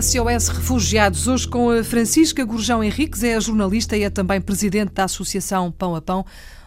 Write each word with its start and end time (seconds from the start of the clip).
SOS 0.00 0.48
Refugiados, 0.48 1.28
hoje 1.28 1.46
com 1.46 1.70
a 1.70 1.84
Francisca 1.84 2.42
Gurjão 2.46 2.82
Henriques, 2.82 3.22
é 3.22 3.34
a 3.34 3.40
jornalista 3.40 3.94
e 3.94 4.04
é 4.04 4.08
também 4.08 4.40
presidente 4.40 4.94
da 4.94 5.04
Associação 5.04 5.70
Pão 5.70 5.94
a 5.94 6.00
Pão. 6.00 6.24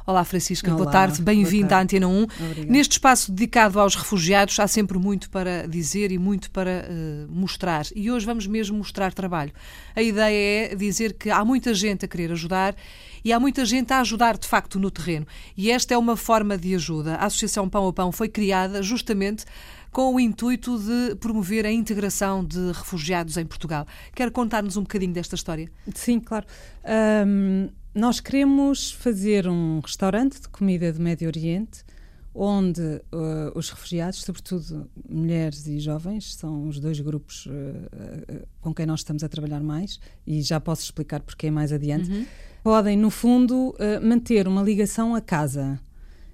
Olá, 0.07 0.23
Francisca, 0.23 0.69
Olá, 0.69 0.77
boa 0.77 0.91
tarde, 0.91 1.19
bem-vinda 1.19 1.77
à 1.77 1.81
Antena 1.81 2.07
1. 2.07 2.23
Obrigada. 2.23 2.71
Neste 2.71 2.91
espaço 2.91 3.31
dedicado 3.31 3.79
aos 3.79 3.95
refugiados, 3.95 4.59
há 4.59 4.67
sempre 4.67 4.99
muito 4.99 5.31
para 5.31 5.67
dizer 5.67 6.11
e 6.11 6.19
muito 6.19 6.51
para 6.51 6.87
uh, 6.87 7.31
mostrar. 7.31 7.87
E 7.95 8.11
hoje 8.11 8.23
vamos 8.23 8.45
mesmo 8.45 8.77
mostrar 8.77 9.11
trabalho. 9.15 9.51
A 9.95 10.03
ideia 10.03 10.73
é 10.73 10.75
dizer 10.75 11.13
que 11.13 11.31
há 11.31 11.43
muita 11.43 11.73
gente 11.73 12.05
a 12.05 12.07
querer 12.07 12.31
ajudar 12.33 12.75
e 13.23 13.33
há 13.33 13.39
muita 13.39 13.65
gente 13.65 13.91
a 13.93 13.99
ajudar 14.01 14.37
de 14.37 14.47
facto 14.47 14.79
no 14.79 14.91
terreno. 14.91 15.25
E 15.57 15.71
esta 15.71 15.95
é 15.95 15.97
uma 15.97 16.15
forma 16.15 16.55
de 16.55 16.75
ajuda. 16.75 17.15
A 17.15 17.25
Associação 17.25 17.67
Pão 17.67 17.87
a 17.87 17.93
Pão 17.93 18.11
foi 18.11 18.29
criada 18.29 18.83
justamente 18.83 19.43
com 19.91 20.13
o 20.13 20.19
intuito 20.19 20.77
de 20.77 21.15
promover 21.15 21.65
a 21.65 21.71
integração 21.71 22.45
de 22.45 22.73
refugiados 22.73 23.37
em 23.37 23.45
Portugal. 23.45 23.87
Quer 24.13 24.29
contar-nos 24.29 24.77
um 24.77 24.81
bocadinho 24.81 25.13
desta 25.13 25.33
história? 25.33 25.71
Sim, 25.95 26.19
claro. 26.19 26.45
Um, 27.25 27.69
nós 27.95 28.19
queremos 28.19 28.91
fazer 28.91 29.47
um 29.47 29.79
restaurante 29.79 30.41
de 30.41 30.49
comida 30.49 30.91
do 30.91 31.01
Médio 31.01 31.27
Oriente 31.27 31.83
onde 32.37 32.81
uh, 32.81 33.57
os 33.57 33.69
refugiados, 33.69 34.21
sobretudo 34.21 34.89
mulheres 35.09 35.65
e 35.67 35.79
jovens, 35.79 36.35
são 36.35 36.67
os 36.67 36.81
dois 36.81 36.99
grupos 36.99 37.45
uh, 37.45 37.49
uh, 37.49 38.47
com 38.59 38.73
quem 38.73 38.85
nós 38.85 38.99
estamos 38.99 39.23
a 39.23 39.29
trabalhar 39.29 39.61
mais, 39.61 40.01
e 40.27 40.41
já 40.41 40.59
posso 40.59 40.83
explicar 40.83 41.21
porque 41.21 41.47
é 41.47 41.51
mais 41.51 41.71
adiante, 41.71 42.11
uhum. 42.11 42.25
podem, 42.61 42.97
no 42.97 43.09
fundo, 43.09 43.73
manter 44.03 44.49
uma 44.49 44.61
ligação 44.61 45.15
a 45.15 45.21
casa 45.21 45.79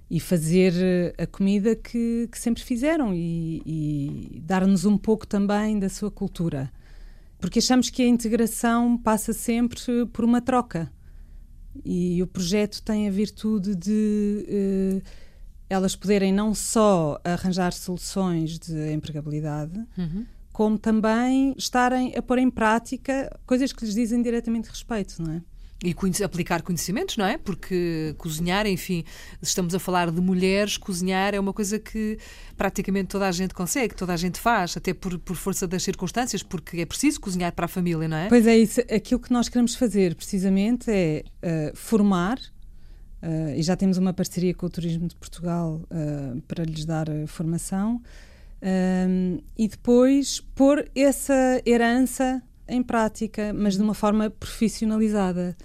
e 0.09 0.19
fazer 0.19 1.13
a 1.19 1.27
comida 1.27 1.75
que, 1.75 2.27
que 2.31 2.39
sempre 2.39 2.63
fizeram 2.63 3.13
e, 3.13 3.61
e 3.63 4.41
dar-nos 4.43 4.85
um 4.85 4.97
pouco 4.97 5.27
também 5.27 5.77
da 5.77 5.87
sua 5.87 6.09
cultura. 6.09 6.71
Porque 7.39 7.59
achamos 7.59 7.89
que 7.89 8.01
a 8.01 8.07
integração 8.07 8.97
passa 8.97 9.33
sempre 9.33 10.05
por 10.11 10.25
uma 10.25 10.41
troca. 10.41 10.91
E 11.83 12.21
o 12.21 12.27
projeto 12.27 12.81
tem 12.81 13.07
a 13.07 13.11
virtude 13.11 13.75
de 13.75 14.45
eh, 14.47 15.01
elas 15.69 15.95
poderem 15.95 16.33
não 16.33 16.53
só 16.53 17.19
arranjar 17.23 17.71
soluções 17.71 18.59
de 18.59 18.91
empregabilidade, 18.91 19.79
uhum. 19.97 20.25
como 20.51 20.77
também 20.77 21.55
estarem 21.57 22.13
a 22.15 22.21
pôr 22.21 22.39
em 22.39 22.49
prática 22.49 23.31
coisas 23.45 23.71
que 23.71 23.85
lhes 23.85 23.95
dizem 23.95 24.21
diretamente 24.21 24.69
respeito, 24.69 25.21
não 25.21 25.35
é? 25.35 25.41
E 25.83 25.95
aplicar 26.23 26.61
conhecimentos, 26.61 27.17
não 27.17 27.25
é? 27.25 27.39
Porque 27.39 28.13
cozinhar, 28.19 28.67
enfim, 28.67 29.03
estamos 29.41 29.73
a 29.73 29.79
falar 29.79 30.11
de 30.11 30.21
mulheres, 30.21 30.77
cozinhar 30.77 31.33
é 31.33 31.39
uma 31.39 31.51
coisa 31.51 31.79
que 31.79 32.19
praticamente 32.55 33.07
toda 33.07 33.27
a 33.27 33.31
gente 33.31 33.55
consegue, 33.55 33.95
toda 33.95 34.13
a 34.13 34.17
gente 34.17 34.39
faz, 34.39 34.77
até 34.77 34.93
por, 34.93 35.17
por 35.17 35.35
força 35.35 35.67
das 35.67 35.81
circunstâncias, 35.81 36.43
porque 36.43 36.81
é 36.81 36.85
preciso 36.85 37.19
cozinhar 37.19 37.51
para 37.53 37.65
a 37.65 37.67
família, 37.67 38.07
não 38.07 38.15
é? 38.15 38.29
Pois 38.29 38.45
é, 38.45 38.59
isso, 38.59 38.79
aquilo 38.81 39.19
que 39.19 39.33
nós 39.33 39.49
queremos 39.49 39.73
fazer 39.73 40.13
precisamente 40.13 40.91
é 40.91 41.23
uh, 41.41 41.75
formar, 41.75 42.37
uh, 42.37 43.55
e 43.57 43.63
já 43.63 43.75
temos 43.75 43.97
uma 43.97 44.13
parceria 44.13 44.53
com 44.53 44.67
o 44.67 44.69
Turismo 44.69 45.07
de 45.07 45.15
Portugal 45.15 45.81
uh, 45.89 46.39
para 46.41 46.63
lhes 46.63 46.85
dar 46.85 47.07
formação, 47.25 47.99
e 49.57 49.67
depois 49.67 50.39
pôr 50.53 50.87
essa 50.93 51.59
herança 51.65 52.43
em 52.67 52.81
prática, 52.81 53.53
mas 53.53 53.75
de 53.75 53.81
uma 53.81 53.93
forma 53.93 54.29
profissionalizada. 54.29 55.55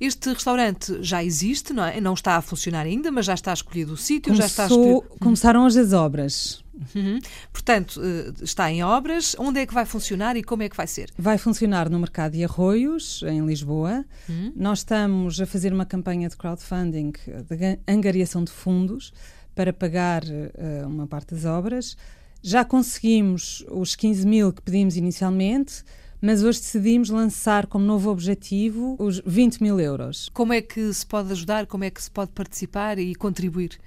Este 0.00 0.32
restaurante 0.32 0.98
já 1.02 1.24
existe, 1.24 1.72
não 1.72 1.84
é? 1.84 2.00
Não 2.00 2.14
está 2.14 2.36
a 2.36 2.42
funcionar 2.42 2.86
ainda, 2.86 3.10
mas 3.10 3.26
já 3.26 3.34
está 3.34 3.52
escolhido 3.52 3.94
o 3.94 3.96
sítio, 3.96 4.32
já 4.34 4.46
está 4.46 4.66
escolhido... 4.66 5.02
Começaram 5.18 5.66
hoje 5.66 5.80
as 5.80 5.92
obras. 5.92 6.62
Uhum. 6.94 7.18
Portanto, 7.52 8.00
eh, 8.00 8.32
está 8.44 8.70
em 8.70 8.82
obras. 8.84 9.34
Onde 9.38 9.60
é 9.60 9.66
que 9.66 9.74
vai 9.74 9.84
funcionar 9.84 10.36
e 10.36 10.42
como 10.44 10.62
é 10.62 10.68
que 10.68 10.76
vai 10.76 10.86
ser? 10.86 11.10
Vai 11.18 11.36
funcionar 11.36 11.90
no 11.90 11.98
Mercado 11.98 12.32
de 12.32 12.44
Arroios, 12.44 13.24
em 13.24 13.44
Lisboa. 13.44 14.04
Uhum. 14.28 14.52
Nós 14.54 14.80
estamos 14.80 15.40
a 15.40 15.46
fazer 15.46 15.72
uma 15.72 15.84
campanha 15.84 16.28
de 16.28 16.36
crowdfunding, 16.36 17.12
de 17.26 17.78
angariação 17.92 18.44
de 18.44 18.52
fundos, 18.52 19.12
para 19.54 19.72
pagar 19.72 20.22
uh, 20.22 20.86
uma 20.86 21.08
parte 21.08 21.34
das 21.34 21.44
obras. 21.44 21.96
Já 22.40 22.64
conseguimos 22.64 23.64
os 23.68 23.96
15 23.96 24.24
mil 24.24 24.52
que 24.52 24.62
pedimos 24.62 24.96
inicialmente 24.96 25.82
mas 26.20 26.42
hoje 26.42 26.60
decidimos 26.60 27.10
lançar 27.10 27.66
como 27.66 27.84
novo 27.84 28.10
objetivo 28.10 28.96
os 28.98 29.20
20 29.24 29.62
mil 29.62 29.78
euros. 29.78 30.28
Como 30.34 30.52
é 30.52 30.60
que 30.60 30.92
se 30.92 31.06
pode 31.06 31.30
ajudar? 31.32 31.66
Como 31.66 31.84
é 31.84 31.90
que 31.90 32.02
se 32.02 32.10
pode 32.10 32.32
participar 32.32 32.98
e 32.98 33.14
contribuir? 33.14 33.78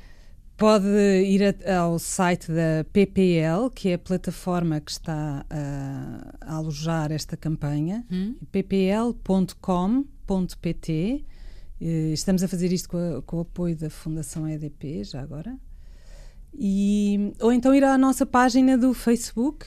Pode 0.55 0.87
ir 0.87 1.55
ao 1.67 1.97
site 1.97 2.51
da 2.51 2.85
PPL, 2.93 3.69
que 3.73 3.89
é 3.89 3.95
a 3.95 3.99
plataforma 3.99 4.79
que 4.79 4.91
está 4.91 5.43
a, 5.49 6.35
a 6.39 6.55
alojar 6.55 7.11
esta 7.11 7.35
campanha, 7.35 8.05
hum? 8.11 8.35
ppl.com.pt. 8.51 9.15
Estamos 12.13 12.43
a 12.43 12.47
fazer 12.47 12.71
isto 12.71 12.89
com, 12.89 13.17
a, 13.17 13.23
com, 13.23 13.37
o 13.37 13.39
apoio 13.39 13.75
da 13.75 13.89
Fundação 13.89 14.47
EDP, 14.47 15.03
já 15.03 15.19
agora. 15.19 15.57
E, 16.53 17.33
ou 17.39 17.51
então 17.51 17.73
ir 17.73 17.83
à 17.83 17.97
nossa 17.97 18.23
página 18.23 18.77
do 18.77 18.93
Facebook, 18.93 19.65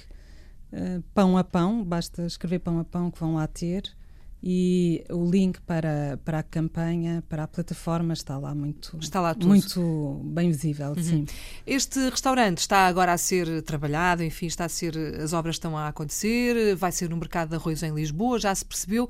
eh, 0.77 1.01
pão 1.15 1.39
a 1.39 1.45
pão, 1.45 1.85
basta 1.85 2.27
escrever 2.27 2.59
pão 2.59 2.81
a 2.81 2.85
pão 2.85 3.09
que 3.09 3.21
vão 3.21 3.35
lá 3.35 3.47
ter 3.47 3.95
e 4.43 5.05
o 5.09 5.25
link 5.25 5.61
para, 5.63 6.19
para 6.25 6.41
a 6.41 6.43
campanha, 6.43 7.23
para 7.29 7.45
a 7.45 7.49
plataforma 7.49 8.13
está 8.13 8.37
lá 8.37 8.55
muito 8.55 8.99
está 9.01 9.21
lá 9.21 9.33
tudo. 9.33 9.47
muito 9.47 10.21
bem 10.25 10.51
visível, 10.51 10.89
uhum. 10.89 11.03
sim. 11.03 11.27
Este 11.65 12.11
restaurante 12.11 12.59
está 12.59 12.87
agora 12.87 13.13
a 13.13 13.17
ser 13.17 13.63
trabalhado, 13.63 14.23
enfim, 14.23 14.47
está 14.47 14.65
a 14.65 14.69
ser 14.69 14.99
as 15.23 15.33
obras 15.33 15.55
estão 15.55 15.79
a 15.79 15.89
acontecer, 15.89 16.75
vai 16.75 16.91
ser 16.91 17.09
no 17.09 17.17
mercado 17.17 17.51
de 17.51 17.55
arroz 17.55 17.83
em 17.85 17.95
Lisboa, 17.95 18.39
já 18.39 18.55
se 18.55 18.65
percebeu 18.65 19.09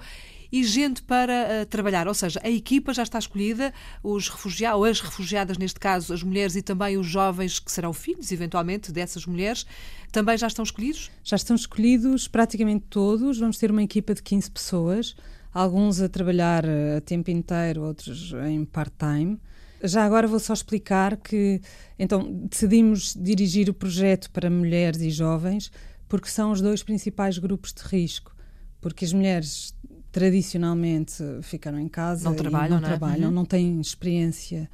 e 0.54 0.62
gente 0.62 1.02
para 1.02 1.32
uh, 1.32 1.66
trabalhar. 1.66 2.06
Ou 2.06 2.14
seja, 2.14 2.40
a 2.44 2.48
equipa 2.48 2.94
já 2.94 3.02
está 3.02 3.18
escolhida, 3.18 3.74
os 4.04 4.28
refugiados, 4.28 4.78
ou 4.78 4.84
as 4.84 5.00
refugiadas, 5.00 5.58
neste 5.58 5.80
caso, 5.80 6.14
as 6.14 6.22
mulheres 6.22 6.54
e 6.54 6.62
também 6.62 6.96
os 6.96 7.08
jovens 7.08 7.58
que 7.58 7.72
serão 7.72 7.92
filhos, 7.92 8.30
eventualmente, 8.30 8.92
dessas 8.92 9.26
mulheres, 9.26 9.66
também 10.12 10.38
já 10.38 10.46
estão 10.46 10.62
escolhidos? 10.62 11.10
Já 11.24 11.34
estão 11.34 11.56
escolhidos 11.56 12.28
praticamente 12.28 12.86
todos. 12.88 13.40
Vamos 13.40 13.58
ter 13.58 13.68
uma 13.68 13.82
equipa 13.82 14.14
de 14.14 14.22
15 14.22 14.48
pessoas, 14.52 15.16
alguns 15.52 16.00
a 16.00 16.08
trabalhar 16.08 16.64
eh, 16.64 16.98
a 16.98 17.00
tempo 17.00 17.32
inteiro, 17.32 17.82
outros 17.82 18.32
em 18.46 18.64
part-time. 18.64 19.40
Já 19.82 20.04
agora 20.04 20.28
vou 20.28 20.38
só 20.38 20.52
explicar 20.52 21.16
que 21.16 21.60
então 21.98 22.46
decidimos 22.48 23.12
dirigir 23.18 23.68
o 23.68 23.74
projeto 23.74 24.30
para 24.30 24.48
mulheres 24.48 25.00
e 25.00 25.10
jovens 25.10 25.72
porque 26.08 26.28
são 26.28 26.52
os 26.52 26.60
dois 26.60 26.80
principais 26.80 27.38
grupos 27.38 27.72
de 27.72 27.82
risco. 27.82 28.32
Porque 28.80 29.04
as 29.04 29.12
mulheres 29.12 29.74
tradicionalmente 30.14 31.24
ficaram 31.42 31.76
em 31.76 31.88
casa 31.88 32.28
não 32.28 32.36
trabalham, 32.36 32.76
não, 32.76 32.80
não, 32.80 32.86
é? 32.86 32.88
trabalham, 32.88 33.28
uhum. 33.30 33.34
não 33.34 33.44
têm 33.44 33.80
experiência 33.80 34.70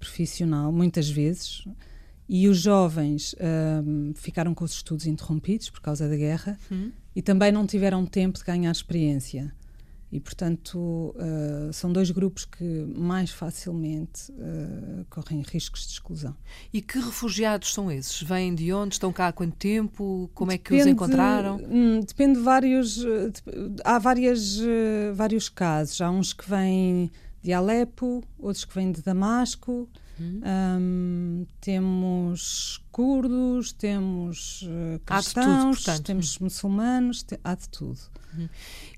profissional, 0.00 0.72
muitas 0.72 1.10
vezes. 1.10 1.62
E 2.26 2.48
os 2.48 2.58
jovens 2.58 3.34
um, 3.84 4.14
ficaram 4.14 4.54
com 4.54 4.64
os 4.64 4.72
estudos 4.72 5.06
interrompidos 5.06 5.68
por 5.68 5.82
causa 5.82 6.08
da 6.08 6.16
guerra 6.16 6.58
uhum. 6.70 6.90
e 7.14 7.20
também 7.20 7.52
não 7.52 7.66
tiveram 7.66 8.06
tempo 8.06 8.38
de 8.38 8.44
ganhar 8.44 8.70
experiência. 8.72 9.54
E, 10.10 10.18
portanto, 10.18 10.78
uh, 10.78 11.72
são 11.72 11.92
dois 11.92 12.10
grupos 12.10 12.46
que 12.46 12.64
mais 12.96 13.30
facilmente 13.30 14.32
uh, 14.32 15.04
correm 15.10 15.42
riscos 15.42 15.86
de 15.86 15.92
exclusão. 15.92 16.34
E 16.72 16.80
que 16.80 16.98
refugiados 16.98 17.74
são 17.74 17.90
esses? 17.90 18.22
Vêm 18.22 18.54
de 18.54 18.72
onde? 18.72 18.94
Estão 18.94 19.12
cá 19.12 19.28
há 19.28 19.32
quanto 19.32 19.56
tempo? 19.56 20.30
Como 20.34 20.50
depende, 20.50 20.74
é 20.74 20.78
que 20.78 20.82
os 20.82 20.86
encontraram? 20.86 21.56
Hum, 21.56 22.00
depende 22.00 22.38
de 22.38 22.44
vários. 22.44 23.04
Há 23.84 23.98
várias, 23.98 24.58
uh, 24.60 25.14
vários 25.14 25.50
casos. 25.50 26.00
Há 26.00 26.10
uns 26.10 26.32
que 26.32 26.48
vêm 26.48 27.10
de 27.42 27.52
Alepo, 27.52 28.24
outros 28.38 28.64
que 28.64 28.74
vêm 28.74 28.90
de 28.90 29.02
Damasco. 29.02 29.88
Uhum. 30.18 30.40
Um, 30.80 31.46
temos 31.60 32.82
curdos, 32.98 33.72
temos 33.72 34.62
uh, 34.62 34.98
cristãos, 35.06 35.84
tudo, 35.84 36.02
temos 36.02 36.36
muçulmanos, 36.40 37.22
te, 37.22 37.38
há 37.44 37.54
de 37.54 37.68
tudo. 37.68 38.00
Uhum. 38.36 38.48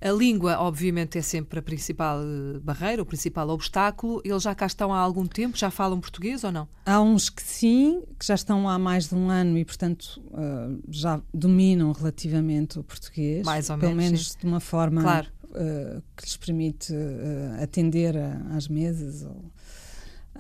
A 0.00 0.10
língua, 0.10 0.58
obviamente, 0.58 1.18
é 1.18 1.22
sempre 1.22 1.58
a 1.58 1.62
principal 1.62 2.18
eh, 2.22 2.58
barreira, 2.60 3.02
o 3.02 3.04
principal 3.04 3.50
obstáculo. 3.50 4.22
Eles 4.24 4.42
já 4.42 4.54
cá 4.54 4.64
estão 4.64 4.90
há 4.92 4.98
algum 4.98 5.26
tempo? 5.26 5.56
Já 5.56 5.70
falam 5.70 6.00
português 6.00 6.42
ou 6.44 6.50
não? 6.50 6.66
Há 6.86 6.98
uns 7.02 7.28
que 7.28 7.42
sim, 7.42 8.02
que 8.18 8.26
já 8.26 8.34
estão 8.34 8.66
há 8.66 8.78
mais 8.78 9.08
de 9.08 9.14
um 9.14 9.28
ano 9.28 9.58
e, 9.58 9.66
portanto, 9.66 10.22
uh, 10.28 10.82
já 10.88 11.20
dominam 11.32 11.92
relativamente 11.92 12.78
o 12.78 12.82
português. 12.82 13.44
Mais 13.44 13.68
ou 13.68 13.76
pelo 13.76 13.94
menos. 13.94 14.12
menos 14.12 14.28
sim. 14.30 14.38
de 14.40 14.46
uma 14.46 14.60
forma 14.60 15.02
claro. 15.02 15.28
uh, 15.44 16.02
que 16.16 16.24
lhes 16.24 16.36
permite 16.38 16.94
atender 17.62 18.16
a, 18.16 18.56
às 18.56 18.66
mesas. 18.66 19.22
Ou, 19.24 19.52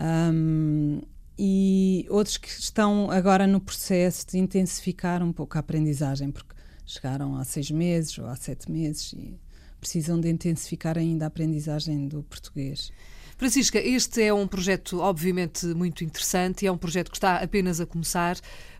um, 0.00 1.02
e 1.42 2.04
outros 2.10 2.36
que 2.36 2.50
estão 2.50 3.10
agora 3.10 3.46
no 3.46 3.62
processo 3.62 4.26
de 4.26 4.36
intensificar 4.36 5.22
um 5.22 5.32
pouco 5.32 5.56
a 5.56 5.60
aprendizagem, 5.60 6.30
porque 6.30 6.54
chegaram 6.84 7.34
há 7.34 7.44
seis 7.44 7.70
meses 7.70 8.18
ou 8.18 8.26
há 8.26 8.36
sete 8.36 8.70
meses 8.70 9.14
e 9.14 9.40
precisam 9.80 10.20
de 10.20 10.28
intensificar 10.28 10.98
ainda 10.98 11.24
a 11.24 11.28
aprendizagem 11.28 12.08
do 12.08 12.22
português. 12.24 12.92
Francisca, 13.38 13.78
este 13.78 14.22
é 14.22 14.34
um 14.34 14.46
projeto 14.46 15.00
obviamente 15.00 15.64
muito 15.68 16.04
interessante 16.04 16.64
e 16.64 16.66
é 16.66 16.72
um 16.72 16.76
projeto 16.76 17.10
que 17.10 17.16
está 17.16 17.36
apenas 17.36 17.80
a 17.80 17.86
começar. 17.86 18.36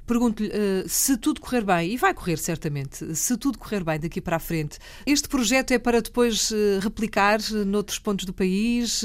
Pergunto-lhe 0.07 0.51
uh, 0.51 0.87
se 0.87 1.17
tudo 1.17 1.41
correr 1.41 1.65
bem, 1.65 1.95
e 1.95 1.97
vai 1.97 2.13
correr 2.13 2.37
certamente, 2.37 3.17
se 3.17 3.39
tudo 3.39 3.59
correr 3.59 3.83
bem 3.83 3.99
daqui 3.99 4.21
para 4.21 4.37
a 4.37 4.41
frente, 4.41 4.79
este 5.07 5.31
projeto 5.31 5.71
é 5.71 5.79
para 5.79 6.03
depois 6.03 6.51
uh, 6.51 6.81
replicar 6.83 7.39
noutros 7.65 7.99
pontos 7.99 8.27
do 8.27 8.35
país, 8.35 9.03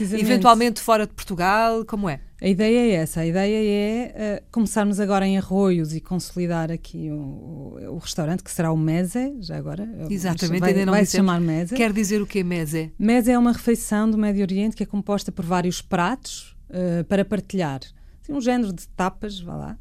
eventualmente 0.00 0.80
fora 0.80 1.04
de 1.04 1.12
Portugal, 1.14 1.84
como 1.84 2.08
é? 2.08 2.20
A 2.42 2.48
ideia 2.48 2.78
é 2.80 2.90
essa. 2.94 3.20
A 3.20 3.26
ideia 3.26 3.56
é 3.56 4.40
uh, 4.40 4.44
começarmos 4.50 4.98
agora 4.98 5.24
em 5.24 5.38
Arroios 5.38 5.94
e 5.94 6.00
consolidar 6.00 6.72
aqui 6.72 7.08
o, 7.08 7.14
o, 7.14 7.78
o 7.92 7.98
restaurante, 7.98 8.42
que 8.42 8.50
será 8.50 8.72
o 8.72 8.76
Meze, 8.76 9.36
já 9.38 9.56
agora. 9.56 9.88
Exatamente, 10.10 10.58
vai, 10.58 10.70
ainda 10.70 10.86
não 10.86 10.92
vai 10.92 11.06
se 11.06 11.16
chamar 11.16 11.40
Meze. 11.40 11.72
Quer 11.72 11.92
dizer 11.92 12.20
o 12.20 12.26
que 12.26 12.40
é 12.40 12.42
Meze? 12.42 12.90
Meze 12.98 13.30
é 13.30 13.38
uma 13.38 13.52
refeição 13.52 14.10
do 14.10 14.18
Médio 14.18 14.42
Oriente 14.42 14.74
que 14.74 14.82
é 14.82 14.86
composta 14.86 15.30
por 15.30 15.44
vários 15.44 15.80
pratos 15.80 16.56
uh, 16.68 17.04
para 17.04 17.24
partilhar. 17.24 17.80
Assim, 18.20 18.32
um 18.32 18.40
género 18.40 18.72
de 18.72 18.88
tapas, 18.88 19.38
vá 19.38 19.54
lá. 19.54 19.78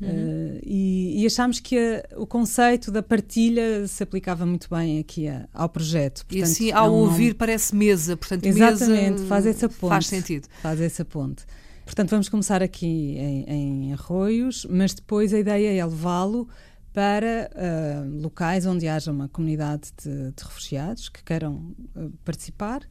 Uhum. 0.00 0.08
Uh, 0.08 0.60
e, 0.64 1.22
e 1.22 1.26
achámos 1.26 1.60
que 1.60 1.76
a, 1.76 2.18
o 2.18 2.26
conceito 2.26 2.90
da 2.90 3.02
partilha 3.02 3.86
se 3.86 4.02
aplicava 4.02 4.46
muito 4.46 4.66
bem 4.70 4.98
aqui 4.98 5.28
a, 5.28 5.46
ao 5.52 5.68
projeto. 5.68 6.24
Portanto, 6.24 6.38
e 6.38 6.42
assim, 6.42 6.72
ao 6.72 6.86
é 6.86 6.90
um 6.90 6.92
ouvir, 6.94 7.22
nome... 7.24 7.34
parece 7.34 7.76
mesa. 7.76 8.16
Portanto, 8.16 8.46
Exatamente, 8.46 9.10
mesa 9.10 9.26
faz 9.26 9.44
essa 9.44 9.68
ponte. 9.68 9.90
Faz 9.90 10.06
sentido. 10.06 10.48
Faz 10.62 10.80
essa 10.80 11.04
ponte. 11.04 11.44
Portanto, 11.88 12.10
vamos 12.10 12.28
começar 12.28 12.62
aqui 12.62 13.16
em, 13.16 13.44
em 13.48 13.92
Arroios, 13.94 14.66
mas 14.68 14.92
depois 14.92 15.32
a 15.32 15.38
ideia 15.38 15.80
é 15.80 15.84
levá-lo 15.86 16.46
para 16.92 17.50
uh, 17.54 18.20
locais 18.20 18.66
onde 18.66 18.86
haja 18.86 19.10
uma 19.10 19.26
comunidade 19.26 19.90
de, 19.96 20.32
de 20.32 20.44
refugiados 20.44 21.08
que 21.08 21.24
queiram 21.24 21.74
uh, 21.96 22.10
participar 22.26 22.82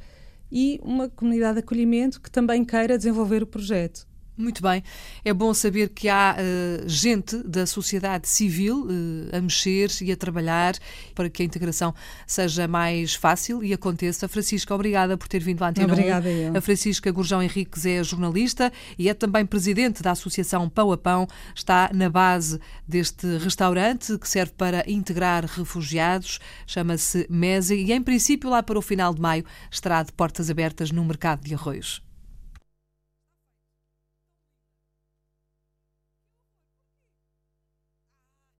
e 0.51 0.79
uma 0.81 1.07
comunidade 1.07 1.53
de 1.53 1.59
acolhimento 1.59 2.19
que 2.19 2.31
também 2.31 2.65
queira 2.65 2.97
desenvolver 2.97 3.43
o 3.43 3.45
projeto. 3.45 4.07
Muito 4.37 4.61
bem. 4.61 4.83
É 5.25 5.33
bom 5.33 5.51
saber 5.51 5.89
que 5.89 6.07
há 6.07 6.35
uh, 6.37 6.87
gente 6.87 7.37
da 7.37 7.65
sociedade 7.65 8.29
civil 8.29 8.85
uh, 8.85 9.35
a 9.35 9.41
mexer 9.41 9.89
e 10.01 10.11
a 10.11 10.15
trabalhar 10.15 10.75
para 11.15 11.27
que 11.27 11.41
a 11.41 11.45
integração 11.45 11.91
seja 12.27 12.67
mais 12.67 13.15
fácil 13.15 13.63
e 13.63 13.73
aconteça. 13.73 14.27
Francisca, 14.27 14.75
obrigada 14.75 15.17
por 15.17 15.27
ter 15.27 15.39
vindo 15.39 15.63
à 15.63 15.69
Antena 15.69 15.91
Obrigada 15.91 16.29
eu. 16.29 16.55
A 16.55 16.61
Francisca 16.61 17.11
Gurjão 17.11 17.41
Henriques 17.41 17.83
é 17.87 18.03
jornalista 18.03 18.71
e 18.95 19.09
é 19.09 19.13
também 19.15 19.43
presidente 19.43 20.03
da 20.03 20.11
Associação 20.11 20.69
Pão 20.69 20.91
a 20.91 20.97
Pão. 20.97 21.27
Está 21.55 21.89
na 21.91 22.07
base 22.07 22.59
deste 22.87 23.37
restaurante 23.39 24.19
que 24.19 24.29
serve 24.29 24.53
para 24.55 24.83
integrar 24.87 25.45
refugiados. 25.45 26.39
Chama-se 26.67 27.25
Mese 27.27 27.73
e, 27.73 27.91
em 27.91 28.03
princípio, 28.03 28.51
lá 28.51 28.61
para 28.61 28.77
o 28.77 28.83
final 28.83 29.15
de 29.15 29.21
maio, 29.21 29.43
estará 29.71 30.03
de 30.03 30.11
portas 30.11 30.51
abertas 30.51 30.91
no 30.91 31.03
mercado 31.03 31.43
de 31.43 31.55
arroios. 31.55 32.05